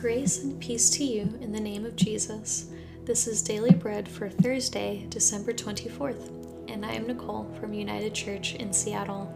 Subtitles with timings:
[0.00, 2.66] Grace and peace to you in the name of Jesus.
[3.04, 6.30] This is Daily Bread for Thursday, December 24th,
[6.68, 9.34] and I am Nicole from United Church in Seattle.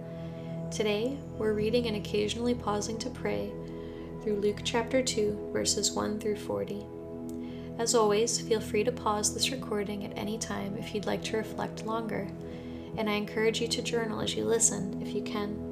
[0.71, 3.53] Today, we're reading and occasionally pausing to pray
[4.23, 6.87] through Luke chapter 2, verses 1 through 40.
[7.81, 11.39] As always, feel free to pause this recording at any time if you'd like to
[11.39, 12.29] reflect longer,
[12.97, 15.72] and I encourage you to journal as you listen if you can.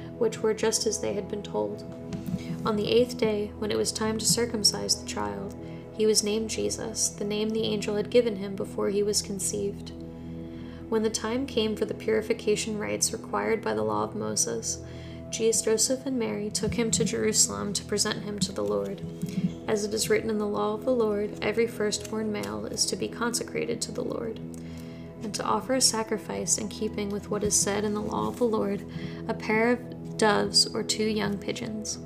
[0.21, 1.83] which were just as they had been told.
[2.63, 5.55] On the eighth day, when it was time to circumcise the child,
[5.97, 9.91] he was named Jesus, the name the angel had given him before he was conceived.
[10.89, 14.83] When the time came for the purification rites required by the law of Moses,
[15.31, 19.01] Jesus, Joseph, and Mary took him to Jerusalem to present him to the Lord.
[19.67, 22.95] As it is written in the law of the Lord, every firstborn male is to
[22.95, 24.39] be consecrated to the Lord.
[25.23, 28.37] And to offer a sacrifice in keeping with what is said in the law of
[28.37, 28.85] the Lord,
[29.27, 29.79] a pair of
[30.21, 31.97] doves or two young pigeons.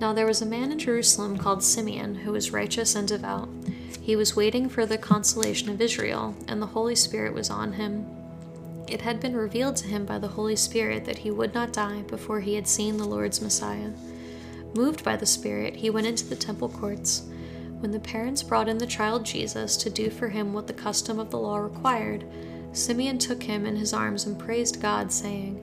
[0.00, 3.50] Now there was a man in Jerusalem called Simeon who was righteous and devout.
[4.00, 8.06] He was waiting for the consolation of Israel, and the Holy Spirit was on him.
[8.88, 12.02] It had been revealed to him by the Holy Spirit that he would not die
[12.08, 13.90] before he had seen the Lord's Messiah.
[14.74, 17.24] Moved by the Spirit, he went into the temple courts.
[17.80, 21.18] When the parents brought in the child Jesus to do for him what the custom
[21.18, 22.24] of the law required,
[22.72, 25.62] Simeon took him in his arms and praised God, saying,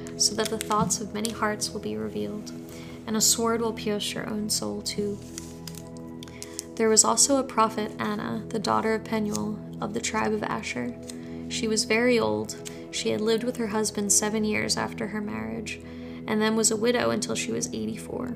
[0.21, 2.51] so that the thoughts of many hearts will be revealed,
[3.07, 5.17] and a sword will pierce your own soul too.
[6.75, 10.95] There was also a prophet, Anna, the daughter of Penuel, of the tribe of Asher.
[11.49, 12.55] She was very old.
[12.91, 15.79] She had lived with her husband seven years after her marriage,
[16.27, 18.35] and then was a widow until she was 84.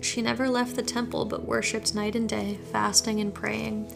[0.00, 3.92] She never left the temple but worshipped night and day, fasting and praying.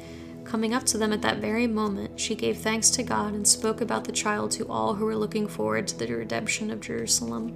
[0.47, 3.81] Coming up to them at that very moment, she gave thanks to God and spoke
[3.81, 7.55] about the child to all who were looking forward to the redemption of Jerusalem.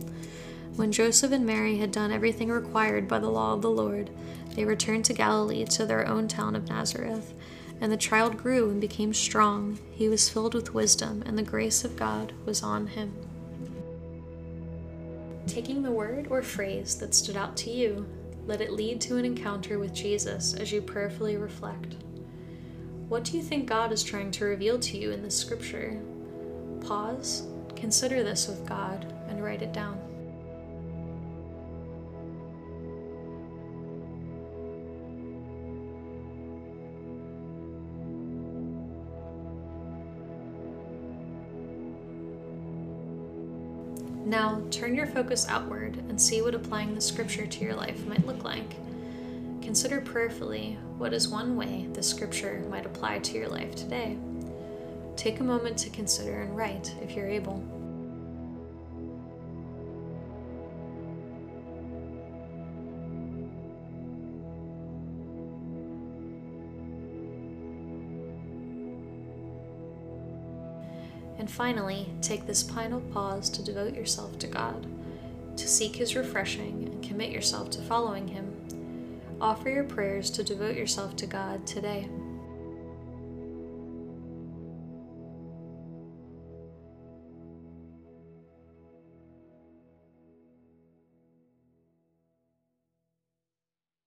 [0.74, 4.10] When Joseph and Mary had done everything required by the law of the Lord,
[4.54, 7.32] they returned to Galilee to their own town of Nazareth.
[7.80, 9.78] And the child grew and became strong.
[9.92, 13.14] He was filled with wisdom, and the grace of God was on him.
[15.46, 18.04] Taking the word or phrase that stood out to you,
[18.46, 21.94] let it lead to an encounter with Jesus as you prayerfully reflect.
[23.10, 26.00] What do you think God is trying to reveal to you in this scripture?
[26.86, 29.98] Pause, consider this with God, and write it down.
[44.24, 48.24] Now, turn your focus outward and see what applying the scripture to your life might
[48.24, 48.76] look like.
[49.62, 54.18] Consider prayerfully what is one way the scripture might apply to your life today.
[55.16, 57.62] Take a moment to consider and write if you're able.
[71.38, 74.86] And finally, take this final pause to devote yourself to God,
[75.56, 78.59] to seek His refreshing and commit yourself to following Him.
[79.40, 82.08] Offer your prayers to devote yourself to God today.